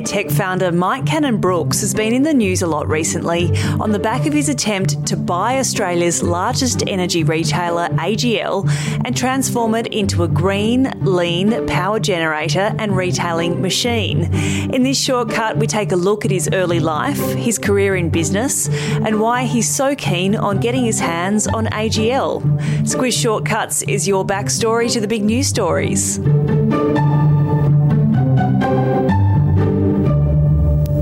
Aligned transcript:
Tech 0.00 0.30
founder 0.30 0.70
Mike 0.70 1.06
Cannon 1.06 1.38
Brookes 1.38 1.80
has 1.80 1.92
been 1.92 2.12
in 2.12 2.22
the 2.22 2.32
news 2.32 2.62
a 2.62 2.66
lot 2.66 2.88
recently 2.88 3.50
on 3.80 3.90
the 3.90 3.98
back 3.98 4.26
of 4.26 4.32
his 4.32 4.48
attempt 4.48 5.06
to 5.06 5.16
buy 5.16 5.58
Australia's 5.58 6.22
largest 6.22 6.84
energy 6.86 7.24
retailer, 7.24 7.88
AGL, 7.88 8.70
and 9.04 9.16
transform 9.16 9.74
it 9.74 9.88
into 9.88 10.22
a 10.22 10.28
green, 10.28 10.92
lean 11.00 11.66
power 11.66 11.98
generator 11.98 12.74
and 12.78 12.96
retailing 12.96 13.60
machine. 13.60 14.32
In 14.72 14.84
this 14.84 15.00
shortcut, 15.00 15.56
we 15.56 15.66
take 15.66 15.90
a 15.90 15.96
look 15.96 16.24
at 16.24 16.30
his 16.30 16.48
early 16.52 16.80
life, 16.80 17.18
his 17.34 17.58
career 17.58 17.96
in 17.96 18.10
business, 18.10 18.68
and 18.68 19.20
why 19.20 19.44
he's 19.44 19.68
so 19.68 19.96
keen 19.96 20.36
on 20.36 20.60
getting 20.60 20.84
his 20.84 21.00
hands 21.00 21.46
on 21.46 21.66
AGL. 21.66 22.42
Squiz 22.82 23.20
Shortcuts 23.20 23.82
is 23.82 24.06
your 24.06 24.24
backstory 24.24 24.92
to 24.92 25.00
the 25.00 25.08
big 25.08 25.24
news 25.24 25.48
stories. 25.48 26.20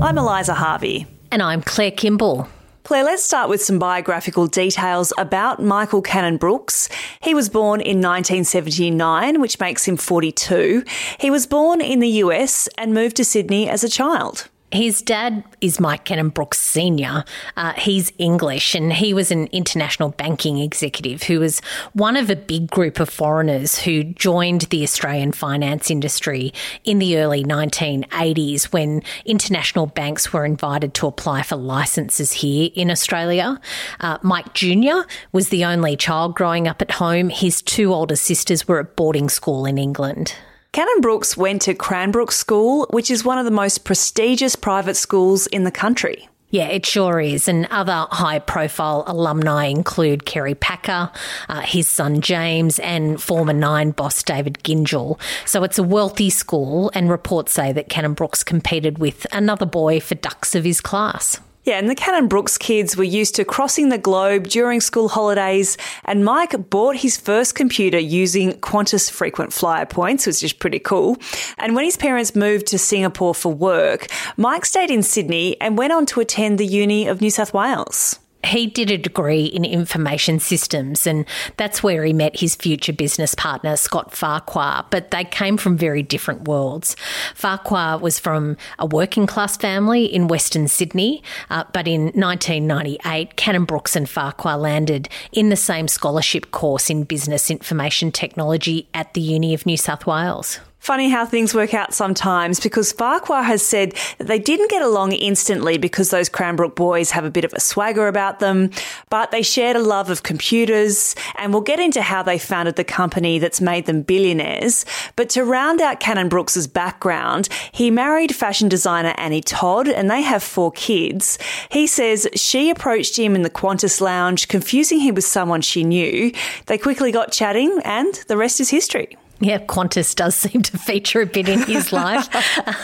I'm 0.07 0.17
Eliza 0.17 0.53
Harvey. 0.53 1.05
And 1.33 1.41
I'm 1.41 1.61
Claire 1.61 1.91
Kimball. 1.91 2.47
Claire, 2.85 3.03
let's 3.03 3.21
start 3.21 3.49
with 3.49 3.61
some 3.61 3.77
biographical 3.77 4.47
details 4.47 5.11
about 5.17 5.61
Michael 5.61 6.01
Cannon 6.01 6.37
Brookes. 6.37 6.87
He 7.21 7.33
was 7.33 7.49
born 7.49 7.81
in 7.81 7.97
1979, 7.97 9.41
which 9.41 9.59
makes 9.59 9.85
him 9.85 9.97
42. 9.97 10.85
He 11.19 11.29
was 11.29 11.45
born 11.45 11.81
in 11.81 11.99
the 11.99 12.07
US 12.23 12.69
and 12.77 12.93
moved 12.93 13.17
to 13.17 13.25
Sydney 13.25 13.69
as 13.69 13.83
a 13.83 13.89
child. 13.89 14.47
His 14.71 15.01
dad 15.01 15.45
is 15.61 15.79
Mike 15.79 16.03
Cannon 16.03 16.27
Brookes 16.27 16.59
Sr. 16.59 17.23
Uh, 17.55 17.71
he's 17.73 18.11
English 18.17 18.75
and 18.75 18.91
he 18.91 19.13
was 19.13 19.31
an 19.31 19.47
international 19.53 20.09
banking 20.09 20.57
executive 20.57 21.23
who 21.23 21.39
was 21.39 21.61
one 21.93 22.17
of 22.17 22.29
a 22.29 22.35
big 22.35 22.69
group 22.69 22.99
of 22.99 23.07
foreigners 23.07 23.79
who 23.79 24.03
joined 24.03 24.63
the 24.63 24.83
Australian 24.83 25.31
finance 25.31 25.89
industry 25.89 26.53
in 26.83 26.99
the 26.99 27.17
early 27.17 27.45
1980s 27.45 28.65
when 28.73 29.03
international 29.25 29.85
banks 29.85 30.33
were 30.33 30.43
invited 30.43 30.93
to 30.95 31.07
apply 31.07 31.43
for 31.43 31.55
licenses 31.55 32.33
here 32.33 32.69
in 32.75 32.91
Australia. 32.91 33.61
Uh, 34.01 34.17
Mike 34.21 34.53
Jr. 34.53 35.07
was 35.31 35.47
the 35.47 35.63
only 35.63 35.95
child 35.95 36.35
growing 36.35 36.67
up 36.67 36.81
at 36.81 36.91
home. 36.91 37.29
His 37.29 37.61
two 37.61 37.93
older 37.93 38.17
sisters 38.17 38.67
were 38.67 38.81
at 38.81 38.97
boarding 38.97 39.29
school 39.29 39.65
in 39.65 39.77
England. 39.77 40.35
Cannon 40.77 41.01
Brookes 41.01 41.35
went 41.35 41.63
to 41.63 41.73
Cranbrook 41.73 42.31
School, 42.31 42.85
which 42.91 43.09
is 43.09 43.25
one 43.25 43.39
of 43.39 43.45
the 43.45 43.49
most 43.49 43.83
prestigious 43.83 44.55
private 44.55 44.95
schools 44.95 45.47
in 45.47 45.63
the 45.63 45.71
country. 45.71 46.29
Yeah, 46.51 46.67
it 46.67 46.85
sure 46.85 47.19
is. 47.19 47.47
And 47.47 47.65
other 47.71 48.05
high 48.11 48.37
profile 48.37 49.03
alumni 49.07 49.65
include 49.65 50.27
Kerry 50.27 50.53
Packer, 50.53 51.09
uh, 51.49 51.61
his 51.61 51.87
son 51.87 52.21
James, 52.21 52.77
and 52.77 53.19
former 53.19 53.53
Nine 53.53 53.89
boss 53.89 54.21
David 54.21 54.59
Gyngell. 54.63 55.19
So 55.47 55.63
it's 55.63 55.79
a 55.79 55.83
wealthy 55.83 56.29
school, 56.29 56.91
and 56.93 57.09
reports 57.09 57.53
say 57.53 57.73
that 57.73 57.89
Cannon 57.89 58.13
Brookes 58.13 58.43
competed 58.43 58.99
with 58.99 59.25
another 59.31 59.65
boy 59.65 59.99
for 59.99 60.13
dux 60.13 60.53
of 60.53 60.63
his 60.63 60.79
class. 60.79 61.39
Yeah, 61.67 61.79
and 61.79 61.89
the 61.89 61.95
Cannon 61.95 62.29
Brookes 62.29 62.57
kids 62.57 62.95
were 62.95 63.03
used 63.03 63.35
to 63.35 63.43
crossing 63.43 63.89
the 63.89 63.97
globe 63.97 64.47
during 64.47 64.79
school 64.79 65.09
holidays, 65.09 65.77
and 66.05 66.23
Mike 66.23 66.69
bought 66.69 66.95
his 66.95 67.17
first 67.17 67.55
computer 67.55 67.99
using 67.99 68.53
Qantas 68.53 69.11
frequent 69.11 69.51
flyer 69.51 69.85
points, 69.85 70.25
which 70.25 70.41
is 70.43 70.53
pretty 70.53 70.79
cool. 70.79 71.17
And 71.57 71.75
when 71.75 71.83
his 71.83 71.97
parents 71.97 72.37
moved 72.37 72.67
to 72.67 72.77
Singapore 72.77 73.35
for 73.35 73.53
work, 73.53 74.07
Mike 74.37 74.63
stayed 74.63 74.89
in 74.89 75.03
Sydney 75.03 75.59
and 75.59 75.77
went 75.77 75.91
on 75.91 76.05
to 76.05 76.21
attend 76.21 76.57
the 76.57 76.65
Uni 76.65 77.05
of 77.05 77.19
New 77.19 77.31
South 77.31 77.53
Wales 77.53 78.17
he 78.47 78.67
did 78.67 78.91
a 78.91 78.97
degree 78.97 79.45
in 79.45 79.65
information 79.65 80.39
systems, 80.39 81.05
and 81.05 81.25
that's 81.57 81.83
where 81.83 82.03
he 82.03 82.13
met 82.13 82.39
his 82.39 82.55
future 82.55 82.93
business 82.93 83.35
partner, 83.35 83.75
Scott 83.75 84.13
Farquhar. 84.13 84.85
But 84.89 85.11
they 85.11 85.23
came 85.23 85.57
from 85.57 85.77
very 85.77 86.03
different 86.03 86.47
worlds. 86.47 86.95
Farquhar 87.35 87.99
was 87.99 88.19
from 88.19 88.57
a 88.79 88.85
working 88.85 89.27
class 89.27 89.57
family 89.57 90.05
in 90.05 90.27
Western 90.27 90.67
Sydney, 90.67 91.23
uh, 91.49 91.65
but 91.73 91.87
in 91.87 92.05
1998, 92.13 93.35
Cannon 93.35 93.65
Brookes 93.65 93.95
and 93.95 94.09
Farquhar 94.09 94.57
landed 94.57 95.09
in 95.31 95.49
the 95.49 95.55
same 95.55 95.87
scholarship 95.87 96.51
course 96.51 96.89
in 96.89 97.03
business 97.03 97.51
information 97.51 98.11
technology 98.11 98.87
at 98.93 99.13
the 99.13 99.21
Uni 99.21 99.53
of 99.53 99.65
New 99.65 99.77
South 99.77 100.05
Wales. 100.05 100.59
Funny 100.87 101.09
how 101.09 101.25
things 101.25 101.53
work 101.53 101.73
out 101.73 101.93
sometimes 101.93 102.61
because 102.61 102.93
Farquhar 102.93 103.43
has 103.43 103.61
said 103.61 103.93
that 104.19 104.27
they 104.27 104.39
didn't 104.39 104.69
get 104.69 104.81
along 104.81 105.11
instantly 105.11 105.77
because 105.77 106.11
those 106.11 106.29
Cranbrook 106.29 106.77
boys 106.77 107.11
have 107.11 107.25
a 107.25 107.29
bit 107.29 107.43
of 107.43 107.51
a 107.51 107.59
swagger 107.59 108.07
about 108.07 108.39
them, 108.39 108.71
but 109.09 109.31
they 109.31 109.41
shared 109.41 109.75
a 109.75 109.81
love 109.81 110.09
of 110.09 110.23
computers 110.23 111.13
and 111.37 111.51
we'll 111.51 111.61
get 111.61 111.81
into 111.81 112.01
how 112.01 112.23
they 112.23 112.39
founded 112.39 112.77
the 112.77 112.85
company 112.85 113.37
that's 113.37 113.59
made 113.59 113.85
them 113.85 114.01
billionaires. 114.01 114.85
But 115.17 115.27
to 115.31 115.43
round 115.43 115.81
out 115.81 115.99
Cannon 115.99 116.29
Brookes' 116.29 116.67
background, 116.67 117.49
he 117.73 117.91
married 117.91 118.33
fashion 118.33 118.69
designer 118.69 119.13
Annie 119.17 119.41
Todd 119.41 119.89
and 119.89 120.09
they 120.09 120.21
have 120.21 120.41
four 120.41 120.71
kids. 120.71 121.37
He 121.69 121.85
says 121.85 122.29
she 122.33 122.69
approached 122.69 123.19
him 123.19 123.35
in 123.35 123.41
the 123.41 123.49
Qantas 123.49 123.99
lounge, 123.99 124.47
confusing 124.47 125.01
him 125.01 125.15
with 125.15 125.25
someone 125.25 125.59
she 125.59 125.83
knew. 125.83 126.31
They 126.67 126.77
quickly 126.77 127.11
got 127.11 127.33
chatting 127.33 127.77
and 127.83 128.13
the 128.29 128.37
rest 128.37 128.61
is 128.61 128.69
history. 128.69 129.17
Yeah, 129.39 129.59
Qantas 129.59 130.15
does 130.15 130.35
seem 130.47 130.61
to 130.63 130.77
feature 130.77 131.21
a 131.21 131.25
bit 131.25 131.47
in 131.47 131.61
his 131.63 131.91
life. 131.93 132.27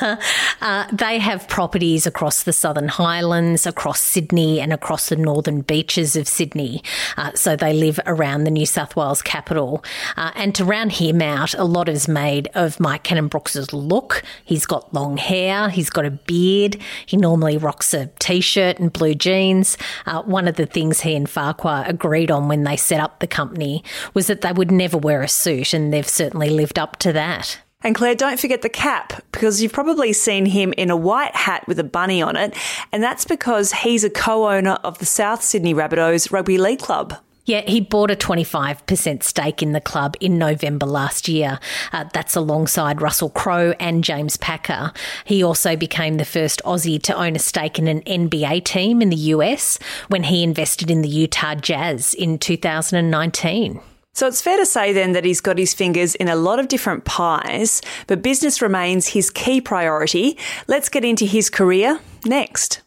uh, 0.01 0.17
uh, 0.61 0.87
they 0.91 1.19
have 1.19 1.47
properties 1.47 2.05
across 2.05 2.43
the 2.43 2.53
Southern 2.53 2.87
Highlands, 2.87 3.65
across 3.65 3.99
Sydney, 3.99 4.59
and 4.59 4.71
across 4.71 5.09
the 5.09 5.15
northern 5.15 5.61
beaches 5.61 6.15
of 6.15 6.27
Sydney. 6.27 6.83
Uh, 7.17 7.31
so 7.33 7.55
they 7.55 7.73
live 7.73 7.99
around 8.05 8.43
the 8.43 8.51
New 8.51 8.65
South 8.65 8.95
Wales 8.95 9.21
capital. 9.21 9.83
Uh, 10.15 10.31
and 10.35 10.53
to 10.55 10.65
round 10.65 10.93
him 10.93 11.21
out, 11.21 11.53
a 11.55 11.63
lot 11.63 11.89
is 11.89 12.07
made 12.07 12.49
of 12.53 12.79
Mike 12.79 13.03
Cannon 13.03 13.27
Brookes' 13.27 13.73
look. 13.73 14.23
He's 14.45 14.65
got 14.65 14.93
long 14.93 15.17
hair, 15.17 15.69
he's 15.69 15.89
got 15.89 16.05
a 16.05 16.11
beard, 16.11 16.77
he 17.05 17.17
normally 17.17 17.57
rocks 17.57 17.93
a 17.93 18.07
t 18.19 18.41
shirt 18.41 18.79
and 18.79 18.93
blue 18.93 19.15
jeans. 19.15 19.77
Uh, 20.05 20.21
one 20.23 20.47
of 20.47 20.55
the 20.55 20.65
things 20.65 21.01
he 21.01 21.15
and 21.15 21.29
Farquhar 21.29 21.85
agreed 21.87 22.29
on 22.29 22.47
when 22.47 22.63
they 22.63 22.75
set 22.75 22.99
up 22.99 23.19
the 23.19 23.27
company 23.27 23.83
was 24.13 24.27
that 24.27 24.41
they 24.41 24.51
would 24.51 24.71
never 24.71 24.97
wear 24.97 25.21
a 25.21 25.27
suit, 25.27 25.73
and 25.73 25.91
they've 25.91 26.07
certainly 26.07 26.42
certainly 26.43 26.61
lived 26.61 26.79
up 26.79 26.97
to 26.99 27.13
that. 27.13 27.59
And 27.85 27.95
Claire, 27.95 28.15
don't 28.15 28.39
forget 28.39 28.61
the 28.61 28.69
cap 28.69 29.21
because 29.31 29.61
you've 29.61 29.73
probably 29.73 30.13
seen 30.13 30.45
him 30.45 30.73
in 30.77 30.89
a 30.89 30.95
white 30.95 31.35
hat 31.35 31.67
with 31.67 31.79
a 31.79 31.83
bunny 31.83 32.21
on 32.21 32.37
it. 32.37 32.55
And 32.93 33.03
that's 33.03 33.25
because 33.25 33.73
he's 33.73 34.05
a 34.05 34.09
co 34.09 34.49
owner 34.49 34.77
of 34.83 34.99
the 34.99 35.05
South 35.05 35.43
Sydney 35.43 35.73
Rabbitohs 35.73 36.31
Rugby 36.31 36.57
League 36.57 36.79
Club. 36.79 37.17
Yeah, 37.45 37.59
he 37.67 37.81
bought 37.81 38.09
a 38.09 38.15
25% 38.15 39.21
stake 39.21 39.61
in 39.61 39.73
the 39.73 39.81
club 39.81 40.15
in 40.21 40.37
November 40.37 40.85
last 40.85 41.27
year. 41.27 41.59
Uh, 41.91 42.05
that's 42.13 42.37
alongside 42.37 43.01
Russell 43.01 43.31
Crowe 43.31 43.73
and 43.81 44.01
James 44.01 44.37
Packer. 44.37 44.93
He 45.25 45.43
also 45.43 45.75
became 45.75 46.15
the 46.15 46.23
first 46.23 46.61
Aussie 46.63 47.03
to 47.03 47.13
own 47.13 47.35
a 47.35 47.39
stake 47.39 47.77
in 47.77 47.89
an 47.89 47.99
NBA 48.03 48.63
team 48.63 49.01
in 49.01 49.09
the 49.09 49.33
US 49.35 49.77
when 50.07 50.23
he 50.23 50.41
invested 50.41 50.89
in 50.89 51.01
the 51.01 51.09
Utah 51.09 51.55
Jazz 51.55 52.13
in 52.13 52.39
2019. 52.39 53.81
So 54.15 54.27
it's 54.27 54.43
fair 54.43 54.57
to 54.57 54.65
say 54.65 54.93
then 54.93 55.13
that 55.13 55.25
he's 55.25 55.41
got 55.41 55.57
his 55.57 55.73
fingers 55.73 56.13
in 56.13 56.29
a 56.29 56.35
lot 56.35 56.59
of 56.59 56.67
different 56.67 57.03
pies, 57.03 57.81
but 58.05 58.21
business 58.21 58.61
remains 58.61 59.07
his 59.07 59.31
key 59.31 59.59
priority. 59.59 60.37
Let's 60.67 60.87
get 60.87 61.03
into 61.03 61.25
his 61.25 61.49
career 61.49 61.99
next. 62.23 62.83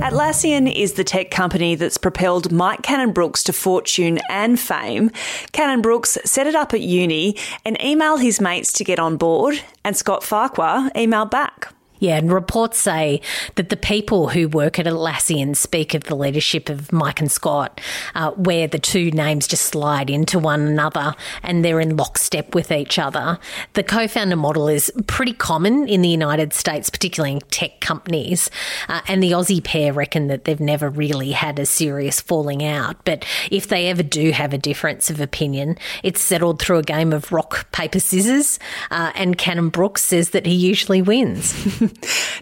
Atlassian 0.00 0.74
is 0.74 0.94
the 0.94 1.04
tech 1.04 1.30
company 1.30 1.74
that's 1.74 1.98
propelled 1.98 2.50
Mike 2.50 2.80
Cannon 2.82 3.12
Brookes 3.12 3.44
to 3.44 3.52
fortune 3.52 4.18
and 4.30 4.58
fame. 4.58 5.10
Cannon 5.52 5.82
Brookes 5.82 6.16
set 6.24 6.46
it 6.46 6.54
up 6.54 6.72
at 6.72 6.80
uni 6.80 7.36
and 7.66 7.78
emailed 7.78 8.22
his 8.22 8.40
mates 8.40 8.72
to 8.72 8.84
get 8.84 8.98
on 8.98 9.18
board, 9.18 9.60
and 9.84 9.94
Scott 9.94 10.22
Farquhar 10.22 10.90
emailed 10.92 11.30
back. 11.30 11.74
Yeah, 12.00 12.16
and 12.16 12.32
reports 12.32 12.78
say 12.78 13.20
that 13.56 13.70
the 13.70 13.76
people 13.76 14.28
who 14.28 14.48
work 14.48 14.78
at 14.78 14.86
Atlassian 14.86 15.56
speak 15.56 15.94
of 15.94 16.04
the 16.04 16.14
leadership 16.14 16.68
of 16.68 16.92
Mike 16.92 17.20
and 17.20 17.30
Scott, 17.30 17.80
uh, 18.14 18.30
where 18.32 18.68
the 18.68 18.78
two 18.78 19.10
names 19.10 19.46
just 19.46 19.66
slide 19.66 20.08
into 20.10 20.38
one 20.38 20.60
another 20.62 21.14
and 21.42 21.64
they're 21.64 21.80
in 21.80 21.96
lockstep 21.96 22.54
with 22.54 22.70
each 22.70 22.98
other. 22.98 23.38
The 23.74 23.82
co 23.82 24.06
founder 24.06 24.36
model 24.36 24.68
is 24.68 24.92
pretty 25.06 25.32
common 25.32 25.88
in 25.88 26.02
the 26.02 26.08
United 26.08 26.52
States, 26.52 26.88
particularly 26.90 27.32
in 27.34 27.40
tech 27.50 27.80
companies. 27.80 28.50
Uh, 28.88 29.00
and 29.08 29.22
the 29.22 29.32
Aussie 29.32 29.62
pair 29.62 29.92
reckon 29.92 30.28
that 30.28 30.44
they've 30.44 30.60
never 30.60 30.88
really 30.88 31.32
had 31.32 31.58
a 31.58 31.66
serious 31.66 32.20
falling 32.20 32.64
out. 32.64 32.96
But 33.04 33.24
if 33.50 33.68
they 33.68 33.88
ever 33.88 34.02
do 34.02 34.30
have 34.30 34.52
a 34.52 34.58
difference 34.58 35.10
of 35.10 35.20
opinion, 35.20 35.78
it's 36.02 36.20
settled 36.20 36.60
through 36.60 36.78
a 36.78 36.82
game 36.82 37.12
of 37.12 37.32
rock, 37.32 37.70
paper, 37.72 38.00
scissors. 38.00 38.58
Uh, 38.90 39.12
and 39.14 39.36
Cannon 39.36 39.68
Brookes 39.68 40.04
says 40.04 40.30
that 40.30 40.46
he 40.46 40.54
usually 40.54 41.02
wins. 41.02 41.54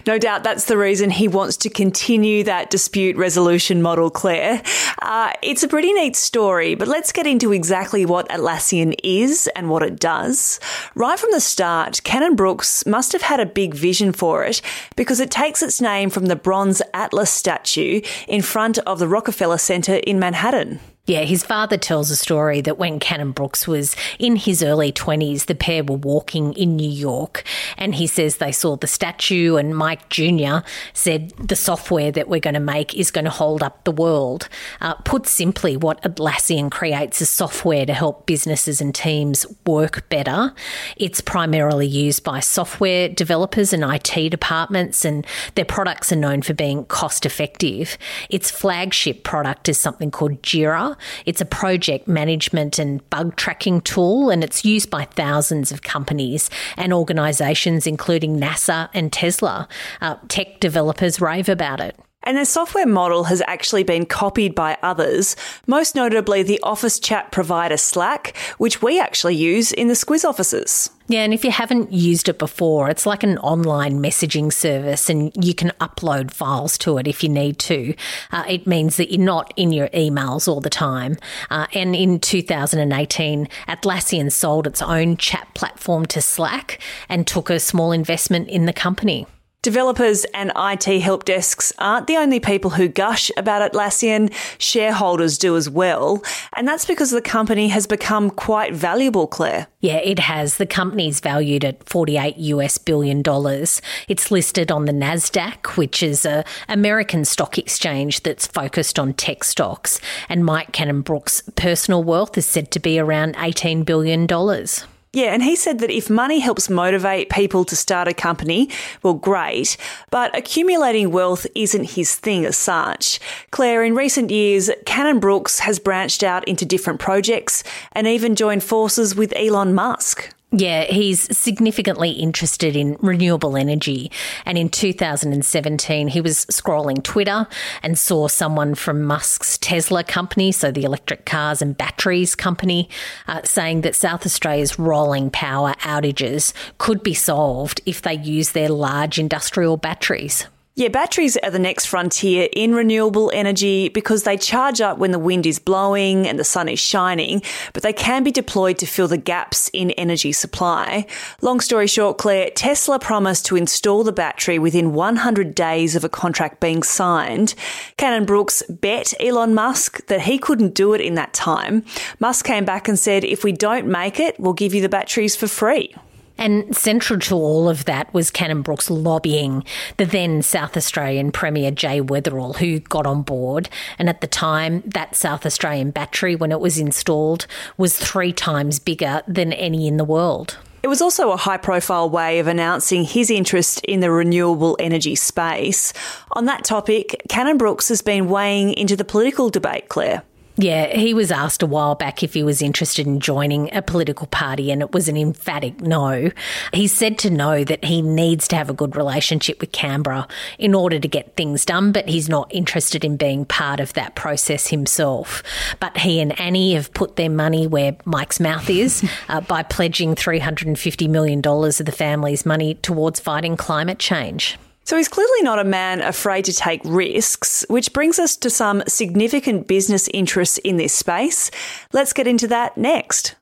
no 0.06 0.19
doubt 0.19 0.44
that's 0.44 0.66
the 0.66 0.78
reason 0.78 1.10
he 1.10 1.28
wants 1.28 1.56
to 1.58 1.70
continue 1.70 2.44
that 2.44 2.70
dispute 2.70 3.16
resolution 3.16 3.82
model, 3.82 4.10
Claire. 4.10 4.62
Uh, 5.02 5.32
it's 5.43 5.62
a 5.62 5.69
pretty 5.69 5.93
neat 5.93 6.16
story, 6.16 6.75
but 6.75 6.88
let's 6.88 7.12
get 7.12 7.26
into 7.26 7.52
exactly 7.52 8.06
what 8.06 8.28
Atlassian 8.28 8.94
is 9.02 9.48
and 9.56 9.69
what 9.69 9.82
it 9.82 9.98
does. 9.98 10.60
Right 10.94 11.19
from 11.19 11.31
the 11.32 11.40
start, 11.40 12.02
Cannon 12.04 12.37
Brookes 12.37 12.87
must 12.87 13.12
have 13.12 13.22
had 13.22 13.40
a 13.40 13.46
big 13.46 13.75
vision 13.75 14.12
for 14.12 14.44
it 14.44 14.62
because 14.96 15.20
it 15.20 15.31
takes 15.31 15.62
its 15.62 15.81
name 15.81 16.10
from 16.10 16.26
the 16.26 16.37
bronze 16.37 16.82
Atlas 16.94 17.31
statue 17.31 18.00
in 18.28 18.42
front 18.42 18.78
of 18.78 18.99
the 18.99 19.08
Rockefeller 19.08 19.58
Center 19.58 19.94
in 19.94 20.19
Manhattan. 20.19 20.81
Yeah, 21.06 21.20
his 21.20 21.44
father 21.44 21.76
tells 21.76 22.11
a 22.11 22.17
story 22.17 22.61
that 22.62 22.79
when 22.79 22.99
Cannon 22.99 23.31
Brookes 23.31 23.69
was 23.69 23.94
in 24.19 24.35
his 24.35 24.61
early 24.61 24.91
20s, 24.91 25.47
the 25.47 25.55
pair 25.55 25.85
were 25.85 25.97
walking 25.97 26.53
in 26.55 26.75
New 26.75 26.91
York 26.91 27.44
and 27.76 27.94
he 27.94 28.08
says 28.08 28.37
they 28.37 28.50
saw 28.50 28.76
the 28.76 28.88
statue 28.88 29.55
and 29.55 29.76
Mike 29.76 30.08
Jr. 30.08 30.58
said 30.94 31.31
the 31.38 31.55
software 31.55 32.11
that 32.11 32.29
we're 32.29 32.41
going 32.41 32.55
to 32.55 32.61
make 32.61 32.93
is 32.97 33.12
going 33.12 33.25
to 33.25 33.31
hold 33.31 33.62
up 33.62 33.85
the 33.85 33.93
world. 33.93 34.49
Uh, 34.81 34.94
put 34.94 35.29
simply, 35.29 35.76
what 35.76 36.03
Atlassian 36.03 36.73
creates 36.73 37.23
is 37.23 37.31
software 37.31 37.87
to 37.87 37.94
help 37.94 38.26
businesses 38.26 38.81
and 38.81 38.93
teams 38.93 39.47
work 39.64 40.09
better. 40.09 40.52
It's 40.97 41.20
primarily 41.20 41.87
used 41.87 42.25
by 42.25 42.41
software 42.41 43.09
developers 43.09 43.73
and 43.73 43.85
IT 43.85 44.31
departments 44.31 45.05
and 45.05 45.25
their 45.55 45.64
products 45.64 46.11
are 46.11 46.17
known 46.17 46.43
for 46.43 46.52
being 46.52 46.85
cost 46.87 47.25
effective. 47.25 47.97
Its 48.29 48.50
flagship 48.50 49.23
product 49.23 49.69
is 49.69 49.79
something 49.79 50.11
called 50.11 50.43
Jira 50.43 50.95
it's 51.25 51.40
a 51.40 51.44
project 51.44 52.08
management 52.08 52.78
and 52.78 53.08
bug 53.10 53.37
tracking 53.37 53.81
tool, 53.81 54.31
and 54.31 54.43
it's 54.44 54.64
used 54.64 54.90
by 54.90 55.04
thousands 55.04 55.72
of 55.72 55.82
companies 55.82 56.50
and 56.76 56.93
organisations, 56.93 57.87
including 57.87 58.38
NASA 58.38 58.88
and 58.94 59.12
Tesla. 59.12 59.69
Uh, 60.00 60.16
tech 60.28 60.60
developers 60.60 61.20
rave 61.20 61.48
about 61.48 61.81
it. 61.81 61.98
And 62.26 62.37
the 62.37 62.44
software 62.44 62.87
model 62.87 63.23
has 63.25 63.40
actually 63.46 63.84
been 63.84 64.05
copied 64.05 64.52
by 64.56 64.76
others, 64.82 65.37
most 65.69 65.94
notably 65.94 66.43
the 66.43 66.58
office 66.61 66.99
chat 66.99 67.31
provider 67.31 67.76
Slack, 67.76 68.37
which 68.58 68.82
we 68.82 68.99
actually 68.99 69.37
use 69.37 69.70
in 69.70 69.87
the 69.87 69.94
Squiz 69.94 70.25
offices. 70.25 70.90
Yeah, 71.06 71.23
and 71.23 71.32
if 71.32 71.44
you 71.44 71.52
haven't 71.52 71.93
used 71.93 72.28
it 72.28 72.40
before, 72.40 72.90
it's 72.90 73.06
like 73.06 73.23
an 73.23 73.38
online 73.38 74.02
messaging 74.02 74.52
service 74.52 75.08
and 75.08 75.31
you 75.40 75.55
can 75.55 75.70
upload 75.81 76.32
files 76.32 76.76
to 76.78 76.99
it 76.99 77.06
if 77.06 77.23
you 77.23 77.28
need 77.28 77.61
to. 77.61 77.94
Uh, 78.32 78.43
it 78.49 78.67
means 78.67 78.96
that 78.96 79.12
you're 79.12 79.25
not 79.25 79.55
in 79.55 79.70
your 79.70 79.87
emails 79.90 80.49
all 80.49 80.61
the 80.61 80.69
time. 80.69 81.17
Uh, 81.49 81.67
and 81.75 81.94
in 81.94 82.19
2018, 82.19 83.49
Atlassian 83.69 84.32
sold 84.32 84.67
its 84.67 84.82
own 84.82 85.17
chat 85.17 85.46
platform 85.55 86.06
to 86.06 86.20
Slack 86.20 86.81
and 87.08 87.25
took 87.25 87.50
a 87.50 87.61
small 87.61 87.93
investment 87.93 88.49
in 88.49 88.67
the 88.67 88.73
company. 88.73 89.28
Developers 89.66 90.24
and 90.26 90.52
IT 90.54 91.00
help 91.00 91.24
desks 91.24 91.72
aren't 91.80 92.06
the 92.06 92.16
only 92.16 92.38
people 92.38 92.70
who 92.70 92.86
gush 92.86 93.32
about 93.36 93.68
Atlassian, 93.68 94.32
shareholders 94.58 95.38
do 95.38 95.56
as 95.56 95.68
well. 95.68 96.22
And 96.52 96.68
that's 96.68 96.84
because 96.84 97.10
the 97.10 97.20
company 97.20 97.66
has 97.66 97.84
become 97.84 98.30
quite 98.30 98.72
valuable, 98.72 99.26
Claire. 99.26 99.66
Yeah, 99.80 99.96
it 99.96 100.20
has. 100.20 100.58
The 100.58 100.66
company's 100.66 101.18
valued 101.18 101.64
at 101.64 101.82
48 101.82 102.36
US 102.36 102.78
billion 102.78 103.22
dollars. 103.22 103.82
It's 104.06 104.30
listed 104.30 104.70
on 104.70 104.84
the 104.84 104.92
Nasdaq, 104.92 105.76
which 105.76 106.00
is 106.00 106.24
a 106.24 106.44
American 106.68 107.24
stock 107.24 107.58
exchange 107.58 108.22
that's 108.22 108.46
focused 108.46 109.00
on 109.00 109.14
tech 109.14 109.42
stocks, 109.42 110.00
and 110.28 110.44
Mike 110.44 110.70
Cannon-Brook's 110.70 111.42
personal 111.56 112.04
wealth 112.04 112.38
is 112.38 112.46
said 112.46 112.70
to 112.70 112.78
be 112.78 113.00
around 113.00 113.34
18 113.36 113.82
billion 113.82 114.28
dollars. 114.28 114.84
Yeah, 115.16 115.32
and 115.32 115.42
he 115.42 115.56
said 115.56 115.78
that 115.78 115.88
if 115.88 116.10
money 116.10 116.40
helps 116.40 116.68
motivate 116.68 117.30
people 117.30 117.64
to 117.64 117.74
start 117.74 118.06
a 118.06 118.12
company, 118.12 118.68
well, 119.02 119.14
great, 119.14 119.78
but 120.10 120.36
accumulating 120.36 121.10
wealth 121.10 121.46
isn't 121.54 121.92
his 121.92 122.14
thing 122.14 122.44
as 122.44 122.58
such. 122.58 123.18
Claire, 123.50 123.82
in 123.82 123.94
recent 123.94 124.30
years, 124.30 124.70
Cannon 124.84 125.18
Brookes 125.18 125.60
has 125.60 125.78
branched 125.78 126.22
out 126.22 126.46
into 126.46 126.66
different 126.66 127.00
projects 127.00 127.64
and 127.92 128.06
even 128.06 128.36
joined 128.36 128.62
forces 128.62 129.16
with 129.16 129.32
Elon 129.34 129.72
Musk. 129.72 130.34
Yeah, 130.52 130.84
he's 130.84 131.37
significantly 131.37 132.12
interested 132.12 132.76
in 132.76 132.96
renewable 133.00 133.56
energy. 133.56 134.12
And 134.44 134.56
in 134.56 134.69
2017, 134.69 136.08
he 136.08 136.20
was 136.20 136.46
scrolling 136.46 137.02
Twitter 137.02 137.48
and 137.82 137.98
saw 137.98 138.28
someone 138.28 138.76
from 138.76 139.02
Musk's 139.02 139.58
Tesla 139.58 140.04
company, 140.04 140.52
so 140.52 140.70
the 140.70 140.84
electric 140.84 141.26
cars 141.26 141.60
and 141.60 141.76
batteries 141.76 142.37
company, 142.37 142.88
uh, 143.26 143.43
saying 143.43 143.81
that 143.81 143.96
South 143.96 144.25
Australia's 144.25 144.78
rolling 144.78 145.31
power 145.31 145.75
outages 145.81 146.52
could 146.78 147.02
be 147.02 147.14
solved 147.14 147.81
if 147.84 148.02
they 148.02 148.14
use 148.14 148.52
their 148.52 148.69
large 148.69 149.19
industrial 149.19 149.76
batteries. 149.76 150.46
Yeah, 150.78 150.88
batteries 150.88 151.38
are 151.38 151.50
the 151.50 151.58
next 151.58 151.87
frontier 151.87 152.50
in 152.52 152.75
renewable 152.75 153.31
energy 153.32 153.88
because 153.88 154.25
they 154.25 154.37
charge 154.37 154.82
up 154.82 154.99
when 154.99 155.11
the 155.11 155.19
wind 155.19 155.46
is 155.46 155.58
blowing 155.58 156.28
and 156.28 156.38
the 156.38 156.44
sun 156.44 156.69
is 156.69 156.78
shining, 156.78 157.40
but 157.73 157.82
they 157.82 157.94
can 157.94 158.23
be 158.23 158.31
deployed 158.31 158.76
to 158.81 158.87
fill 158.87 159.08
the 159.08 159.17
gaps 159.17 159.70
in 159.73 159.93
energy 159.93 160.32
supply. 160.32 161.06
Long 161.40 161.61
story 161.61 161.87
short, 161.87 162.19
Claire, 162.19 162.50
Tesla 162.50 162.99
promised 162.99 163.46
to 163.46 163.56
install 163.56 164.05
the 164.05 164.12
battery 164.12 164.58
within 164.58 164.93
100 164.93 165.55
days 165.55 165.96
of 165.96 166.05
a 166.05 166.11
contract 166.11 166.61
being 166.61 166.82
signed. 166.82 167.55
Cannon 167.96 168.26
Brookes 168.26 168.62
bet 168.69 169.14
Elon 169.19 169.55
Musk 169.55 170.06
that 170.08 170.20
he 170.20 170.37
couldn't 170.37 170.75
do 170.75 170.93
it 170.93 171.00
in 171.00 171.14
that 171.14 171.32
time. 171.32 171.87
Musk 172.20 172.44
came 172.44 172.67
back 172.67 172.87
and 172.87 172.99
said, 172.99 173.25
if 173.25 173.43
we 173.43 173.52
don't 173.52 173.87
make 173.87 174.20
it, 174.20 174.38
we'll 174.38 174.52
give 174.52 174.75
you 174.75 174.82
the 174.82 174.90
batteries 174.90 175.37
for 175.37 175.49
free. 175.49 175.94
And 176.38 176.77
central 176.77 177.19
to 177.21 177.35
all 177.35 177.69
of 177.69 177.85
that 177.87 178.12
was 178.12 178.31
Cannon 178.31 178.62
Brookes 178.62 178.91
lobbying 178.91 179.65
the 179.97 180.05
then 180.05 180.43
South 180.43 180.77
Australian 180.77 181.33
Premier 181.33 181.71
Jay 181.71 182.00
Weatherill, 182.00 182.56
who 182.56 182.81
got 182.81 183.06
on 183.06 183.23
board. 183.23 183.69
And 183.99 184.09
at 184.09 184.21
the 184.21 184.27
time, 184.27 184.83
that 184.87 185.17
South 185.17 185.47
Australian 185.47 185.91
battery, 185.91 186.37
when 186.37 186.53
it 186.53 186.61
was 186.61 186.79
installed, 186.79 187.47
was 187.77 187.97
three 187.97 188.33
times 188.33 188.79
bigger 188.79 189.23
than 189.27 189.53
any 189.53 189.87
in 189.87 189.97
the 189.97 190.05
world. 190.05 190.59
It 190.83 190.88
was 190.88 191.03
also 191.03 191.33
a 191.33 191.37
high 191.37 191.56
profile 191.56 192.09
way 192.09 192.38
of 192.38 192.47
announcing 192.47 193.03
his 193.03 193.29
interest 193.29 193.85
in 193.87 193.99
the 194.00 194.11
renewable 194.11 194.77
energy 194.79 195.17
space. 195.17 195.93
On 196.33 196.44
that 196.44 196.65
topic, 196.65 197.23
Cannon 197.29 197.59
Brookes 197.59 197.88
has 197.88 198.03
been 198.03 198.29
weighing 198.29 198.73
into 198.75 198.94
the 198.94 199.05
political 199.05 199.50
debate, 199.50 199.88
Claire. 199.88 200.23
Yeah, 200.58 200.87
he 200.97 201.12
was 201.12 201.31
asked 201.31 201.62
a 201.62 201.67
while 201.67 201.94
back 201.94 202.23
if 202.23 202.32
he 202.32 202.43
was 202.43 202.62
interested 202.62 203.06
in 203.06 203.20
joining 203.20 203.73
a 203.75 203.83
political 203.83 204.26
party, 204.26 204.71
and 204.71 204.80
it 204.80 204.92
was 204.92 205.07
an 205.07 205.16
emphatic 205.16 205.83
no. 205.83 206.30
He 206.73 206.87
said 206.87 207.19
to 207.21 207.30
know 207.30 207.62
that 207.62 207.85
he 207.85 208.00
needs 208.00 208.49
to 208.49 208.57
have 208.57 208.71
a 208.71 208.75
good 208.75 208.97
relationship 208.97 209.61
with 209.61 209.73
Canberra 209.73 210.26
in 210.59 210.75
order 210.75 210.99
to 210.99 211.09
get 211.09 211.37
things 211.37 211.66
done, 211.66 211.92
but 211.92 212.09
he's 212.09 212.30
not 212.30 212.52
interested 212.54 213.04
in 213.04 213.19
being 213.19 213.45
part 213.45 213.80
of 213.80 213.92
that 213.92 214.14
process 214.14 214.69
himself. 214.69 215.42
But 215.78 215.99
he 215.99 216.21
and 216.21 216.38
Annie 216.40 216.73
have 216.73 216.92
put 216.95 217.16
their 217.16 217.30
money 217.30 217.66
where 217.66 217.95
Mike's 218.07 218.40
mouth 218.40 218.71
is 218.71 219.07
uh, 219.28 219.42
by 219.42 219.62
pledging 219.62 220.14
$350 220.14 221.09
million 221.11 221.40
of 221.47 221.85
the 221.85 221.92
family's 221.92 222.47
money 222.47 222.76
towards 222.76 223.21
fighting 223.21 223.59
climate 223.59 223.99
change. 223.99 224.57
So 224.87 224.97
he's 224.97 225.09
clearly 225.09 225.43
not 225.43 225.59
a 225.59 225.64
man 225.64 226.00
afraid 226.00 226.45
to 226.45 226.52
take 226.52 226.81
risks, 226.85 227.66
which 227.69 227.93
brings 227.93 228.21
us 228.21 228.37
to 228.37 228.49
some 228.49 228.85
significant 228.87 229.66
business 229.66 230.09
interests 230.14 230.59
in 230.59 230.76
this 230.76 230.93
space. 230.93 231.50
Let's 231.93 232.12
get 232.12 232.28
into 232.28 232.47
that 232.47 232.78
next. 232.78 233.35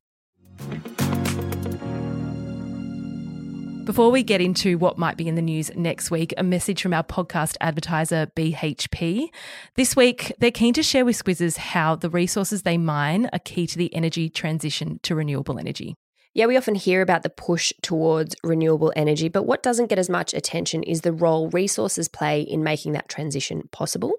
Before 3.85 4.11
we 4.11 4.23
get 4.23 4.41
into 4.41 4.79
what 4.79 4.97
might 4.97 5.19
be 5.19 5.29
in 5.29 5.35
the 5.35 5.43
news 5.43 5.71
next 5.77 6.11
week, 6.11 6.33
a 6.39 6.43
message 6.43 6.81
from 6.81 6.95
our 6.95 7.05
podcast 7.05 7.57
advertiser, 7.61 8.29
BHP. 8.35 9.29
This 9.75 9.95
week, 9.95 10.33
they're 10.39 10.51
keen 10.51 10.73
to 10.73 10.83
share 10.83 11.05
with 11.05 11.23
Squizzes 11.23 11.59
how 11.59 11.95
the 11.95 12.09
resources 12.09 12.63
they 12.63 12.79
mine 12.79 13.29
are 13.35 13.39
key 13.39 13.67
to 13.67 13.77
the 13.77 13.95
energy 13.95 14.31
transition 14.31 14.99
to 15.03 15.15
renewable 15.15 15.59
energy. 15.59 15.95
Yeah, 16.37 16.47
we 16.47 16.57
often 16.57 16.75
hear 16.75 17.01
about 17.01 17.23
the 17.23 17.31
push 17.31 17.73
towards 17.81 18.35
renewable 18.43 18.93
energy, 18.97 19.29
but 19.29 19.45
what 19.45 19.63
doesn't 19.63 19.87
get 19.87 20.01
as 20.01 20.11
much 20.11 20.35
attention 20.35 20.83
is 20.83 21.03
the 21.03 21.13
role 21.13 21.49
resources 21.51 22.09
play 22.09 22.41
in 22.41 22.65
making 22.65 22.91
that 22.93 23.09
transition 23.09 23.69
possible. 23.71 24.15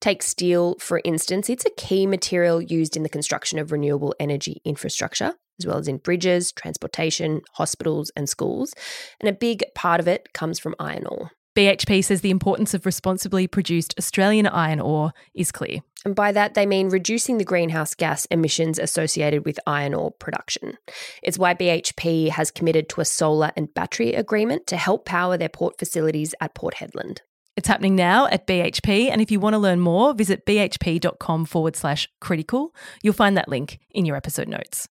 Take 0.00 0.22
steel, 0.22 0.76
for 0.80 1.02
instance, 1.04 1.50
it's 1.50 1.66
a 1.66 1.70
key 1.76 2.06
material 2.06 2.62
used 2.62 2.96
in 2.96 3.02
the 3.02 3.10
construction 3.10 3.58
of 3.58 3.70
renewable 3.70 4.14
energy 4.18 4.62
infrastructure. 4.64 5.34
As 5.60 5.66
well 5.66 5.78
as 5.78 5.88
in 5.88 5.96
bridges, 5.96 6.52
transportation, 6.52 7.40
hospitals, 7.54 8.12
and 8.14 8.28
schools. 8.28 8.74
And 9.20 9.28
a 9.28 9.32
big 9.32 9.64
part 9.74 9.98
of 9.98 10.06
it 10.06 10.32
comes 10.32 10.60
from 10.60 10.76
iron 10.78 11.04
ore. 11.06 11.32
BHP 11.56 12.04
says 12.04 12.20
the 12.20 12.30
importance 12.30 12.74
of 12.74 12.86
responsibly 12.86 13.48
produced 13.48 13.92
Australian 13.98 14.46
iron 14.46 14.78
ore 14.78 15.12
is 15.34 15.50
clear. 15.50 15.80
And 16.08 16.16
by 16.16 16.32
that, 16.32 16.54
they 16.54 16.64
mean 16.64 16.88
reducing 16.88 17.36
the 17.36 17.44
greenhouse 17.44 17.94
gas 17.94 18.24
emissions 18.30 18.78
associated 18.78 19.44
with 19.44 19.60
iron 19.66 19.92
ore 19.92 20.10
production. 20.10 20.78
It's 21.22 21.36
why 21.36 21.52
BHP 21.52 22.30
has 22.30 22.50
committed 22.50 22.88
to 22.88 23.02
a 23.02 23.04
solar 23.04 23.52
and 23.56 23.74
battery 23.74 24.14
agreement 24.14 24.66
to 24.68 24.78
help 24.78 25.04
power 25.04 25.36
their 25.36 25.50
port 25.50 25.78
facilities 25.78 26.34
at 26.40 26.54
Port 26.54 26.76
Hedland. 26.76 27.18
It's 27.58 27.68
happening 27.68 27.94
now 27.94 28.26
at 28.28 28.46
BHP, 28.46 29.10
and 29.10 29.20
if 29.20 29.30
you 29.30 29.38
want 29.38 29.52
to 29.52 29.58
learn 29.58 29.80
more, 29.80 30.14
visit 30.14 30.46
bhp.com 30.46 31.44
forward 31.44 31.76
slash 31.76 32.08
critical. 32.22 32.74
You'll 33.02 33.12
find 33.12 33.36
that 33.36 33.50
link 33.50 33.78
in 33.90 34.06
your 34.06 34.16
episode 34.16 34.48
notes. 34.48 34.88